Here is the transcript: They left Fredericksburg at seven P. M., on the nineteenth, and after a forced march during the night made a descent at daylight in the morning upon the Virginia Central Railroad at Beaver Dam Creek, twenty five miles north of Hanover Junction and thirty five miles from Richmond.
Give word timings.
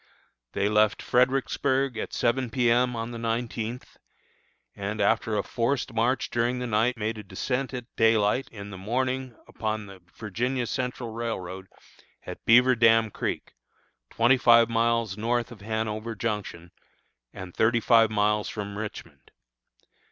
They 0.53 0.67
left 0.67 0.99
Fredericksburg 0.99 1.95
at 1.95 2.11
seven 2.11 2.49
P. 2.49 2.71
M., 2.71 2.95
on 2.95 3.11
the 3.11 3.19
nineteenth, 3.19 3.97
and 4.75 4.99
after 4.99 5.37
a 5.37 5.43
forced 5.43 5.93
march 5.93 6.31
during 6.31 6.57
the 6.57 6.65
night 6.65 6.97
made 6.97 7.19
a 7.19 7.23
descent 7.23 7.71
at 7.71 7.85
daylight 7.95 8.47
in 8.51 8.71
the 8.71 8.79
morning 8.79 9.35
upon 9.47 9.85
the 9.85 10.01
Virginia 10.17 10.65
Central 10.65 11.11
Railroad 11.11 11.67
at 12.25 12.43
Beaver 12.45 12.73
Dam 12.75 13.11
Creek, 13.11 13.53
twenty 14.09 14.37
five 14.37 14.71
miles 14.71 15.19
north 15.19 15.51
of 15.51 15.61
Hanover 15.61 16.15
Junction 16.15 16.71
and 17.31 17.53
thirty 17.55 17.79
five 17.79 18.09
miles 18.09 18.49
from 18.49 18.79
Richmond. 18.79 19.29